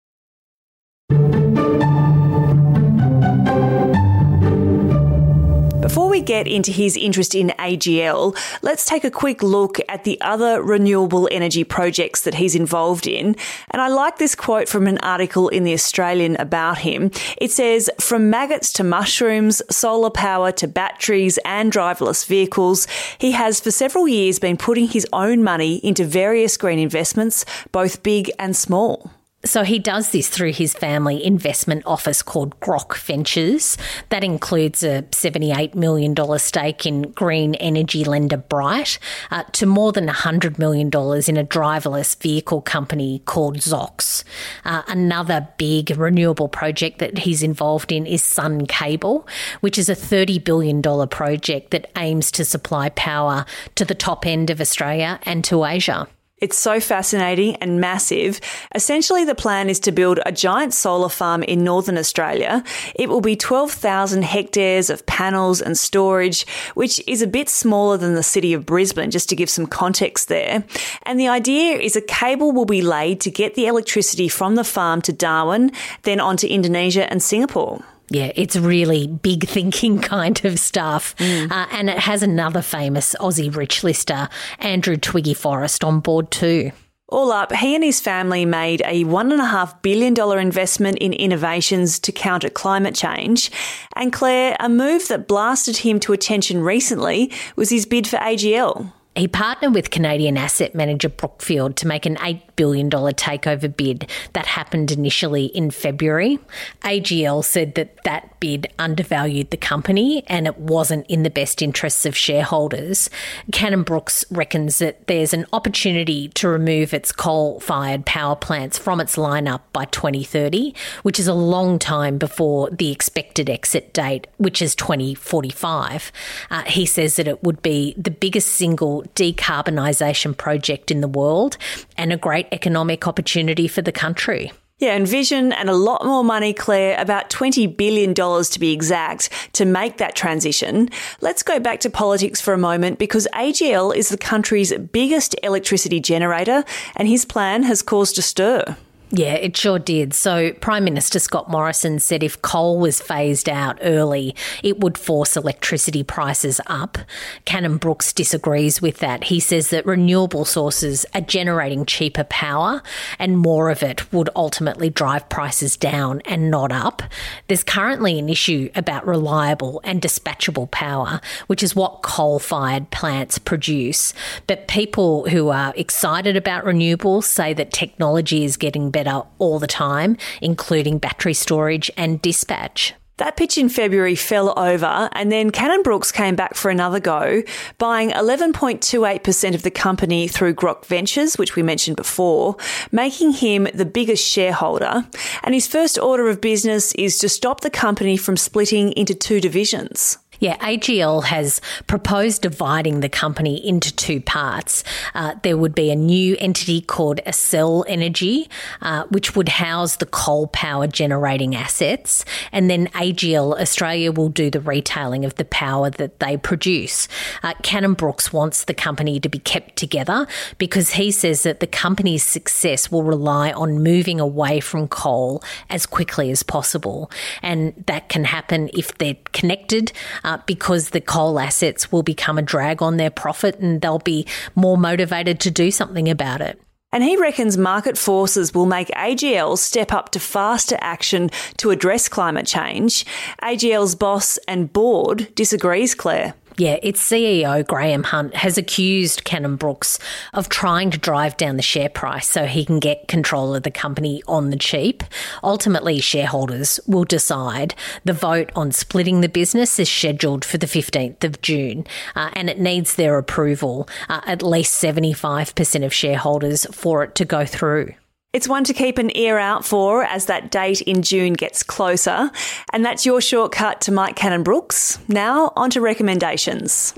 Before 5.84 6.08
we 6.08 6.22
get 6.22 6.48
into 6.48 6.72
his 6.72 6.96
interest 6.96 7.34
in 7.34 7.48
AGL, 7.58 8.34
let's 8.62 8.86
take 8.86 9.04
a 9.04 9.10
quick 9.10 9.42
look 9.42 9.78
at 9.86 10.04
the 10.04 10.18
other 10.22 10.62
renewable 10.62 11.28
energy 11.30 11.62
projects 11.62 12.22
that 12.22 12.36
he's 12.36 12.54
involved 12.54 13.06
in. 13.06 13.36
And 13.70 13.82
I 13.82 13.88
like 13.88 14.16
this 14.16 14.34
quote 14.34 14.66
from 14.66 14.86
an 14.86 14.96
article 15.02 15.50
in 15.50 15.64
The 15.64 15.74
Australian 15.74 16.36
about 16.36 16.78
him. 16.78 17.10
It 17.36 17.50
says, 17.50 17.90
From 18.00 18.30
maggots 18.30 18.72
to 18.72 18.82
mushrooms, 18.82 19.60
solar 19.68 20.08
power 20.08 20.52
to 20.52 20.66
batteries 20.66 21.38
and 21.44 21.70
driverless 21.70 22.24
vehicles, 22.24 22.86
he 23.18 23.32
has 23.32 23.60
for 23.60 23.70
several 23.70 24.08
years 24.08 24.38
been 24.38 24.56
putting 24.56 24.88
his 24.88 25.06
own 25.12 25.44
money 25.44 25.76
into 25.84 26.06
various 26.06 26.56
green 26.56 26.78
investments, 26.78 27.44
both 27.72 28.02
big 28.02 28.30
and 28.38 28.56
small. 28.56 29.10
So 29.44 29.62
he 29.62 29.78
does 29.78 30.10
this 30.10 30.28
through 30.28 30.52
his 30.52 30.72
family 30.72 31.22
investment 31.22 31.82
office 31.84 32.22
called 32.22 32.58
Grok 32.60 32.96
Ventures. 32.96 33.76
That 34.08 34.24
includes 34.24 34.82
a 34.82 35.02
$78 35.10 35.74
million 35.74 36.14
stake 36.38 36.86
in 36.86 37.02
green 37.12 37.54
energy 37.56 38.04
lender 38.04 38.38
Brighte, 38.38 38.98
uh, 39.30 39.44
to 39.52 39.66
more 39.66 39.92
than 39.92 40.08
$100 40.08 40.58
million 40.58 40.86
in 40.86 41.36
a 41.36 41.44
driverless 41.44 42.20
vehicle 42.20 42.62
company 42.62 43.20
called 43.26 43.58
Zoox. 43.58 44.24
Uh, 44.64 44.82
another 44.88 45.46
big 45.58 45.94
renewable 45.96 46.48
project 46.48 46.98
that 46.98 47.18
he's 47.18 47.42
involved 47.42 47.92
in 47.92 48.06
is 48.06 48.22
Sun 48.22 48.66
Cable, 48.66 49.28
which 49.60 49.76
is 49.76 49.90
a 49.90 49.94
$30 49.94 50.42
billion 50.42 50.80
project 51.08 51.70
that 51.70 51.90
aims 51.98 52.30
to 52.32 52.44
supply 52.46 52.88
power 52.90 53.44
to 53.74 53.84
the 53.84 53.94
top 53.94 54.26
end 54.26 54.48
of 54.48 54.60
Australia 54.60 55.20
and 55.24 55.44
to 55.44 55.64
Asia. 55.64 56.08
It's 56.38 56.58
so 56.58 56.80
fascinating 56.80 57.54
and 57.56 57.80
massive. 57.80 58.40
Essentially, 58.74 59.24
the 59.24 59.36
plan 59.36 59.70
is 59.70 59.78
to 59.80 59.92
build 59.92 60.18
a 60.26 60.32
giant 60.32 60.74
solar 60.74 61.08
farm 61.08 61.44
in 61.44 61.62
northern 61.62 61.96
Australia. 61.96 62.64
It 62.96 63.08
will 63.08 63.20
be 63.20 63.36
12,000 63.36 64.22
hectares 64.22 64.90
of 64.90 65.06
panels 65.06 65.62
and 65.62 65.78
storage, 65.78 66.44
which 66.74 67.00
is 67.06 67.22
a 67.22 67.28
bit 67.28 67.48
smaller 67.48 67.96
than 67.96 68.14
the 68.14 68.22
city 68.22 68.52
of 68.52 68.66
Brisbane, 68.66 69.12
just 69.12 69.28
to 69.28 69.36
give 69.36 69.48
some 69.48 69.66
context 69.66 70.28
there. 70.28 70.64
And 71.04 71.20
the 71.20 71.28
idea 71.28 71.78
is 71.78 71.94
a 71.94 72.00
cable 72.00 72.50
will 72.50 72.64
be 72.64 72.82
laid 72.82 73.20
to 73.20 73.30
get 73.30 73.54
the 73.54 73.66
electricity 73.66 74.26
from 74.26 74.56
the 74.56 74.64
farm 74.64 75.02
to 75.02 75.12
Darwin, 75.12 75.70
then 76.02 76.18
on 76.18 76.36
to 76.38 76.48
Indonesia 76.48 77.08
and 77.10 77.22
Singapore. 77.22 77.84
Yeah, 78.10 78.32
it's 78.34 78.56
really 78.56 79.06
big 79.06 79.48
thinking 79.48 79.98
kind 80.00 80.44
of 80.44 80.58
stuff. 80.58 81.16
Mm. 81.16 81.50
Uh, 81.50 81.66
and 81.72 81.90
it 81.90 81.98
has 81.98 82.22
another 82.22 82.62
famous 82.62 83.14
Aussie 83.20 83.54
rich 83.54 83.82
lister, 83.82 84.28
Andrew 84.58 84.96
Twiggy 84.96 85.34
Forrest, 85.34 85.82
on 85.84 86.00
board 86.00 86.30
too. 86.30 86.72
All 87.08 87.30
up, 87.32 87.52
he 87.52 87.74
and 87.74 87.84
his 87.84 88.00
family 88.00 88.46
made 88.46 88.80
a 88.84 89.04
$1.5 89.04 89.82
billion 89.82 90.38
investment 90.38 90.98
in 90.98 91.12
innovations 91.12 91.98
to 92.00 92.12
counter 92.12 92.48
climate 92.48 92.94
change. 92.94 93.50
And 93.94 94.12
Claire, 94.12 94.56
a 94.58 94.70
move 94.70 95.08
that 95.08 95.28
blasted 95.28 95.76
him 95.78 96.00
to 96.00 96.14
attention 96.14 96.62
recently 96.62 97.30
was 97.56 97.68
his 97.68 97.84
bid 97.84 98.08
for 98.08 98.16
AGL. 98.16 98.90
He 99.16 99.28
partnered 99.28 99.74
with 99.74 99.90
Canadian 99.90 100.36
asset 100.36 100.74
manager 100.74 101.08
Brookfield 101.08 101.76
to 101.76 101.86
make 101.86 102.04
an 102.04 102.16
$8 102.16 102.53
billion 102.56 102.90
takeover 102.90 103.74
bid 103.74 104.08
that 104.32 104.46
happened 104.46 104.90
initially 104.90 105.46
in 105.46 105.70
February. 105.70 106.38
AGL 106.82 107.44
said 107.44 107.74
that 107.74 108.02
that 108.04 108.38
bid 108.40 108.66
undervalued 108.78 109.50
the 109.50 109.56
company 109.56 110.22
and 110.26 110.46
it 110.46 110.58
wasn't 110.58 111.06
in 111.06 111.22
the 111.22 111.30
best 111.30 111.62
interests 111.62 112.04
of 112.06 112.16
shareholders. 112.16 113.10
Cannon 113.52 113.82
Brookes 113.82 114.24
reckons 114.30 114.78
that 114.78 115.06
there's 115.06 115.32
an 115.32 115.46
opportunity 115.52 116.28
to 116.28 116.48
remove 116.48 116.92
its 116.92 117.12
coal 117.12 117.60
fired 117.60 118.04
power 118.04 118.36
plants 118.36 118.78
from 118.78 119.00
its 119.00 119.16
lineup 119.16 119.60
by 119.72 119.84
2030, 119.86 120.74
which 121.02 121.18
is 121.18 121.26
a 121.26 121.34
long 121.34 121.78
time 121.78 122.18
before 122.18 122.70
the 122.70 122.90
expected 122.90 123.48
exit 123.48 123.92
date, 123.92 124.26
which 124.36 124.60
is 124.60 124.74
2045. 124.74 126.12
Uh, 126.50 126.62
he 126.62 126.86
says 126.86 127.16
that 127.16 127.28
it 127.28 127.42
would 127.42 127.62
be 127.62 127.94
the 127.96 128.10
biggest 128.10 128.48
single 128.48 129.02
decarbonisation 129.14 130.36
project 130.36 130.90
in 130.90 131.00
the 131.00 131.08
world 131.08 131.56
and 131.96 132.12
a 132.12 132.16
great 132.16 132.46
economic 132.52 133.06
opportunity 133.06 133.68
for 133.68 133.82
the 133.82 133.92
country. 133.92 134.52
Yeah, 134.78 134.96
and 134.96 135.06
vision 135.06 135.52
and 135.52 135.70
a 135.70 135.74
lot 135.74 136.04
more 136.04 136.24
money, 136.24 136.52
Claire, 136.52 137.00
about 137.00 137.30
$20 137.30 137.76
billion 137.76 138.12
to 138.12 138.56
be 138.58 138.72
exact, 138.72 139.30
to 139.52 139.64
make 139.64 139.98
that 139.98 140.16
transition. 140.16 140.90
Let's 141.20 141.44
go 141.44 141.60
back 141.60 141.78
to 141.80 141.90
politics 141.90 142.40
for 142.40 142.52
a 142.52 142.58
moment 142.58 142.98
because 142.98 143.28
AGL 143.32 143.94
is 143.94 144.08
the 144.08 144.18
country's 144.18 144.72
biggest 144.76 145.36
electricity 145.44 146.00
generator 146.00 146.64
and 146.96 147.06
his 147.06 147.24
plan 147.24 147.62
has 147.62 147.82
caused 147.82 148.18
a 148.18 148.22
stir. 148.22 148.76
Yeah, 149.16 149.34
it 149.34 149.56
sure 149.56 149.78
did. 149.78 150.12
So, 150.12 150.52
Prime 150.54 150.82
Minister 150.82 151.20
Scott 151.20 151.48
Morrison 151.48 152.00
said 152.00 152.24
if 152.24 152.42
coal 152.42 152.80
was 152.80 153.00
phased 153.00 153.48
out 153.48 153.78
early, 153.80 154.34
it 154.60 154.80
would 154.80 154.98
force 154.98 155.36
electricity 155.36 156.02
prices 156.02 156.60
up. 156.66 156.98
Cannon 157.44 157.76
Brookes 157.76 158.12
disagrees 158.12 158.82
with 158.82 158.98
that. 158.98 159.24
He 159.24 159.38
says 159.38 159.70
that 159.70 159.86
renewable 159.86 160.44
sources 160.44 161.06
are 161.14 161.20
generating 161.20 161.86
cheaper 161.86 162.24
power 162.24 162.82
and 163.20 163.38
more 163.38 163.70
of 163.70 163.84
it 163.84 164.12
would 164.12 164.30
ultimately 164.34 164.90
drive 164.90 165.28
prices 165.28 165.76
down 165.76 166.20
and 166.24 166.50
not 166.50 166.72
up. 166.72 167.00
There's 167.46 167.62
currently 167.62 168.18
an 168.18 168.28
issue 168.28 168.68
about 168.74 169.06
reliable 169.06 169.80
and 169.84 170.02
dispatchable 170.02 170.72
power, 170.72 171.20
which 171.46 171.62
is 171.62 171.76
what 171.76 172.02
coal 172.02 172.40
fired 172.40 172.90
plants 172.90 173.38
produce. 173.38 174.12
But 174.48 174.66
people 174.66 175.28
who 175.28 175.50
are 175.50 175.72
excited 175.76 176.36
about 176.36 176.64
renewables 176.64 177.24
say 177.24 177.54
that 177.54 177.72
technology 177.72 178.44
is 178.44 178.56
getting 178.56 178.90
better 178.90 179.03
better 179.04 179.22
all 179.38 179.58
the 179.58 179.66
time, 179.66 180.16
including 180.40 180.98
battery 180.98 181.34
storage 181.34 181.90
and 181.96 182.20
dispatch. 182.22 182.94
That 183.18 183.36
pitch 183.36 183.58
in 183.58 183.68
February 183.68 184.16
fell 184.16 184.58
over, 184.58 185.08
and 185.12 185.30
then 185.30 185.50
Cannon 185.50 185.84
Brookes 185.84 186.10
came 186.10 186.34
back 186.34 186.56
for 186.56 186.68
another 186.68 186.98
go, 186.98 187.44
buying 187.78 188.10
11.28% 188.10 189.54
of 189.54 189.62
the 189.62 189.70
company 189.70 190.26
through 190.26 190.54
Grok 190.54 190.84
Ventures, 190.86 191.38
which 191.38 191.54
we 191.54 191.62
mentioned 191.62 191.96
before, 191.96 192.56
making 192.90 193.30
him 193.30 193.68
the 193.72 193.84
biggest 193.84 194.26
shareholder. 194.26 195.06
And 195.44 195.54
his 195.54 195.68
first 195.68 195.96
order 195.96 196.28
of 196.28 196.40
business 196.40 196.92
is 196.94 197.20
to 197.20 197.28
stop 197.28 197.60
the 197.60 197.70
company 197.70 198.16
from 198.16 198.36
splitting 198.36 198.90
into 198.92 199.14
two 199.14 199.40
divisions. 199.40 200.18
Yeah, 200.40 200.56
AGL 200.58 201.24
has 201.24 201.60
proposed 201.86 202.42
dividing 202.42 203.00
the 203.00 203.08
company 203.08 203.66
into 203.66 203.94
two 203.94 204.20
parts. 204.20 204.84
Uh, 205.14 205.34
there 205.42 205.56
would 205.56 205.74
be 205.74 205.90
a 205.90 205.96
new 205.96 206.36
entity 206.38 206.80
called 206.80 207.20
Accel 207.26 207.84
Energy, 207.86 208.48
uh, 208.82 209.04
which 209.04 209.36
would 209.36 209.48
house 209.48 209.96
the 209.96 210.06
coal 210.06 210.46
power 210.48 210.86
generating 210.86 211.54
assets, 211.54 212.24
and 212.52 212.68
then 212.68 212.88
AGL 212.88 213.60
Australia 213.60 214.12
will 214.12 214.28
do 214.28 214.50
the 214.50 214.60
retailing 214.60 215.24
of 215.24 215.34
the 215.36 215.44
power 215.44 215.90
that 215.90 216.20
they 216.20 216.36
produce. 216.36 217.08
Uh, 217.42 217.54
Cannon-Brookes 217.62 218.32
wants 218.32 218.64
the 218.64 218.74
company 218.74 219.20
to 219.20 219.28
be 219.28 219.38
kept 219.38 219.76
together 219.76 220.26
because 220.58 220.90
he 220.90 221.10
says 221.10 221.42
that 221.44 221.60
the 221.60 221.66
company's 221.66 222.24
success 222.24 222.90
will 222.90 223.02
rely 223.02 223.52
on 223.52 223.82
moving 223.82 224.20
away 224.20 224.60
from 224.60 224.88
coal 224.88 225.42
as 225.70 225.86
quickly 225.86 226.30
as 226.30 226.42
possible, 226.42 227.10
and 227.42 227.72
that 227.86 228.08
can 228.08 228.24
happen 228.24 228.70
if 228.74 228.96
they're 228.98 229.16
connected 229.32 229.92
uh, 230.24 230.38
because 230.46 230.90
the 230.90 231.00
coal 231.00 231.38
assets 231.38 231.92
will 231.92 232.02
become 232.02 232.38
a 232.38 232.42
drag 232.42 232.82
on 232.82 232.96
their 232.96 233.10
profit 233.10 233.58
and 233.60 233.80
they'll 233.80 233.98
be 233.98 234.26
more 234.54 234.76
motivated 234.76 235.40
to 235.40 235.50
do 235.50 235.70
something 235.70 236.08
about 236.08 236.40
it. 236.40 236.60
And 236.94 237.02
he 237.02 237.16
reckons 237.16 237.58
market 237.58 237.98
forces 237.98 238.54
will 238.54 238.66
make 238.66 238.86
AGL 238.90 239.58
step 239.58 239.92
up 239.92 240.10
to 240.10 240.20
faster 240.20 240.78
action 240.80 241.28
to 241.56 241.70
address 241.70 242.08
climate 242.08 242.46
change. 242.46 243.04
AGL's 243.42 243.96
boss 243.96 244.38
and 244.46 244.72
board 244.72 245.34
disagrees, 245.34 245.96
Claire. 245.96 246.34
Yeah, 246.56 246.78
its 246.84 247.02
CEO, 247.02 247.66
Graeme 247.66 248.04
Hunt, 248.04 248.36
has 248.36 248.56
accused 248.56 249.24
Cannon 249.24 249.56
Brookes 249.56 249.98
of 250.32 250.48
trying 250.48 250.92
to 250.92 250.98
drive 250.98 251.36
down 251.36 251.56
the 251.56 251.62
share 251.62 251.88
price 251.88 252.28
so 252.28 252.46
he 252.46 252.64
can 252.64 252.78
get 252.78 253.08
control 253.08 253.56
of 253.56 253.64
the 253.64 253.72
company 253.72 254.22
on 254.28 254.50
the 254.50 254.56
cheap. 254.56 255.02
Ultimately, 255.42 255.98
shareholders 255.98 256.78
will 256.86 257.02
decide. 257.02 257.74
The 258.04 258.12
vote 258.12 258.52
on 258.54 258.70
splitting 258.70 259.20
the 259.20 259.28
business 259.28 259.80
is 259.80 259.90
scheduled 259.90 260.44
for 260.44 260.58
the 260.58 260.66
15th 260.66 261.24
of 261.24 261.42
June, 261.42 261.88
uh, 262.14 262.30
and 262.34 262.48
it 262.48 262.60
needs 262.60 262.94
their 262.94 263.18
approval, 263.18 263.88
uh, 264.08 264.20
at 264.24 264.40
least 264.40 264.80
75% 264.80 265.84
of 265.84 265.92
shareholders, 265.92 266.66
for 266.66 267.02
it 267.02 267.16
to 267.16 267.24
go 267.24 267.44
through. 267.44 267.94
It's 268.34 268.48
one 268.48 268.64
to 268.64 268.74
keep 268.74 268.98
an 268.98 269.16
ear 269.16 269.38
out 269.38 269.64
for 269.64 270.02
as 270.02 270.26
that 270.26 270.50
date 270.50 270.82
in 270.82 271.02
June 271.02 271.34
gets 271.34 271.62
closer. 271.62 272.32
And 272.72 272.84
that's 272.84 273.06
your 273.06 273.20
shortcut 273.20 273.80
to 273.82 273.92
Mike 273.92 274.16
Cannon 274.16 274.42
Brookes. 274.42 274.98
Now, 275.06 275.52
on 275.54 275.70
to 275.70 275.80
recommendations. 275.80 276.90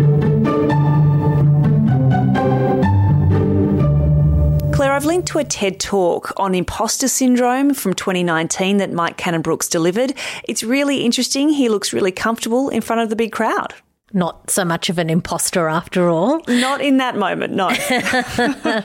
Claire, 4.72 4.92
I've 4.92 5.04
linked 5.04 5.28
to 5.28 5.38
a 5.38 5.44
TED 5.44 5.78
talk 5.78 6.32
on 6.38 6.54
imposter 6.54 7.06
syndrome 7.06 7.74
from 7.74 7.92
2019 7.92 8.78
that 8.78 8.92
Mike 8.92 9.18
Cannon 9.18 9.42
Brookes 9.42 9.68
delivered. 9.68 10.14
It's 10.44 10.62
really 10.62 11.04
interesting. 11.04 11.50
He 11.50 11.68
looks 11.68 11.92
really 11.92 12.12
comfortable 12.12 12.70
in 12.70 12.80
front 12.80 13.02
of 13.02 13.10
the 13.10 13.16
big 13.16 13.32
crowd 13.32 13.74
not 14.12 14.50
so 14.50 14.64
much 14.64 14.88
of 14.88 14.98
an 14.98 15.10
imposter 15.10 15.68
after 15.68 16.08
all. 16.08 16.40
Not 16.46 16.80
in 16.80 16.98
that 16.98 17.16
moment, 17.16 17.52
no. 17.54 17.66
uh, 17.68 18.80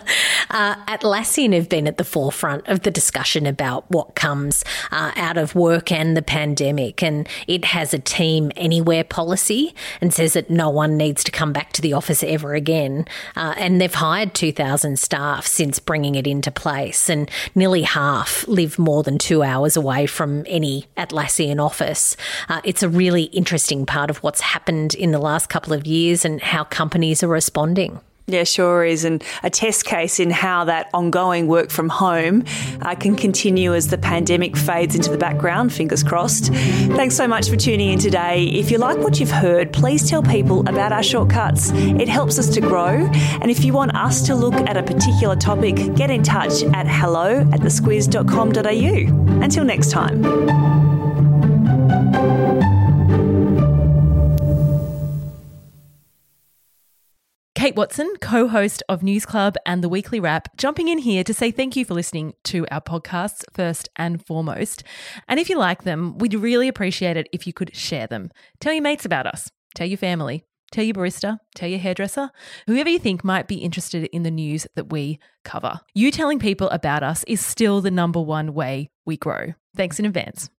Atlassian 0.88 1.54
have 1.54 1.70
been 1.70 1.88
at 1.88 1.98
the 1.98 2.04
forefront 2.04 2.68
of 2.68 2.82
the 2.82 2.90
discussion 2.90 3.46
about 3.46 3.90
what 3.92 4.16
comes 4.16 4.66
uh, 4.92 5.12
out 5.16 5.38
of 5.38 5.54
work 5.54 5.92
and 5.92 6.18
the 6.18 6.24
pandemic. 6.24 7.04
And 7.04 7.30
it 7.48 7.66
has 7.66 7.94
a 7.94 8.00
team 8.00 8.52
anywhere 8.56 9.04
policy 9.04 9.76
and 10.02 10.12
says 10.12 10.34
that 10.34 10.50
no 10.50 10.72
one 10.72 10.98
needs 10.98 11.24
to 11.26 11.32
come 11.32 11.54
back 11.54 11.72
to 11.74 11.84
the 11.84 11.94
office 11.94 12.24
ever 12.24 12.56
again. 12.56 13.06
Uh, 13.36 13.54
and 13.58 13.80
they've 13.80 13.94
hired 13.94 14.34
2,000 14.34 14.98
staff 14.98 15.46
since 15.46 15.78
bringing 15.78 16.16
it 16.16 16.26
into 16.26 16.50
place. 16.50 17.12
And 17.12 17.30
nearly 17.54 17.84
half 17.84 18.48
live 18.48 18.80
more 18.80 19.04
than 19.04 19.20
two 19.20 19.44
hours 19.44 19.78
away 19.78 20.08
from 20.08 20.46
any 20.48 20.88
Atlassian 20.98 21.64
office. 21.64 22.18
Uh, 22.50 22.62
it's 22.64 22.82
a 22.82 22.90
really 22.90 23.26
interesting 23.26 23.86
part 23.86 24.10
of 24.10 24.18
what's 24.24 24.42
happened 24.42 24.96
in 25.12 25.20
the 25.20 25.20
last 25.20 25.50
couple 25.50 25.74
of 25.74 25.86
years 25.86 26.24
and 26.24 26.42
how 26.42 26.64
companies 26.64 27.22
are 27.22 27.28
responding. 27.28 28.00
Yeah, 28.28 28.46
sure 28.46 28.86
is. 28.86 29.04
And 29.04 29.22
a 29.44 29.50
test 29.50 29.84
case 29.84 30.18
in 30.18 30.30
how 30.32 30.64
that 30.64 30.90
ongoing 30.94 31.48
work 31.48 31.70
from 31.70 31.90
home 31.90 32.46
uh, 32.82 32.96
can 32.96 33.18
continue 33.18 33.74
as 33.74 33.90
the 33.90 33.98
pandemic 33.98 34.56
fades 34.56 34.96
into 34.96 35.10
the 35.10 35.18
background, 35.18 35.74
fingers 35.74 36.02
crossed. 36.02 36.54
Thanks 36.96 37.18
so 37.18 37.28
much 37.28 37.50
for 37.50 37.58
tuning 37.58 37.90
in 37.90 38.00
today. 38.00 38.46
If 38.46 38.72
you 38.72 38.78
like 38.78 39.00
what 39.00 39.20
you've 39.20 39.32
heard, 39.32 39.74
please 39.74 40.10
tell 40.10 40.24
people 40.24 40.62
about 40.62 40.94
our 40.94 41.04
shortcuts. 41.04 41.72
It 41.74 42.08
helps 42.08 42.40
us 42.40 42.48
to 42.54 42.62
grow. 42.62 43.10
And 43.42 43.52
if 43.52 43.66
you 43.66 43.74
want 43.74 43.94
us 43.98 44.26
to 44.28 44.36
look 44.36 44.54
at 44.54 44.78
a 44.78 44.84
particular 44.84 45.36
topic, 45.36 45.76
get 45.96 46.10
in 46.10 46.24
touch 46.24 46.64
at 46.64 46.88
hello 46.88 47.42
at 47.52 47.60
thesquiz.com.au. 47.60 49.44
Until 49.44 49.66
next 49.66 49.92
time. 49.92 50.91
Kate 57.72 57.78
Watson, 57.78 58.12
co 58.20 58.50
host 58.50 58.84
of 58.90 59.02
News 59.02 59.26
Club 59.26 59.56
and 59.66 59.82
the 59.82 59.88
Weekly 59.88 60.20
Wrap, 60.20 60.58
jumping 60.58 60.90
in 60.90 60.98
here 60.98 61.24
to 61.24 61.34
say 61.34 61.52
thank 61.52 61.78
you 61.78 61.86
for 61.86 61.94
listening 61.94 62.34
to 62.44 62.68
our 62.70 62.82
podcasts 62.82 63.46
first 63.54 63.88
and 63.96 64.26
foremost. 64.26 64.84
And 65.30 65.40
if 65.40 65.50
you 65.50 65.58
like 65.58 65.84
them, 65.84 66.18
we'd 66.18 66.34
really 66.34 66.68
appreciate 66.68 67.16
it 67.16 67.30
if 67.32 67.48
you 67.48 67.54
could 67.54 67.74
share 67.74 68.08
them. 68.08 68.30
Tell 68.60 68.74
your 68.74 68.82
mates 68.82 69.06
about 69.06 69.26
us, 69.26 69.50
tell 69.74 69.88
your 69.88 69.98
family, 69.98 70.44
tell 70.74 70.84
your 70.84 70.96
barista, 70.96 71.38
tell 71.56 71.70
your 71.70 71.80
hairdresser, 71.80 72.30
whoever 72.68 72.90
you 72.90 73.00
think 73.00 73.24
might 73.24 73.48
be 73.48 73.60
interested 73.60 74.04
in 74.12 74.24
the 74.24 74.32
news 74.32 74.68
that 74.76 74.92
we 74.92 75.18
cover. 75.46 75.80
You 75.94 76.12
telling 76.12 76.40
people 76.40 76.70
about 76.72 77.04
us 77.04 77.24
is 77.26 77.40
still 77.40 77.80
the 77.80 77.90
number 77.90 78.20
one 78.20 78.54
way 78.54 78.90
we 79.06 79.16
grow. 79.16 79.54
Thanks 79.78 79.98
in 79.98 80.06
advance. 80.06 80.50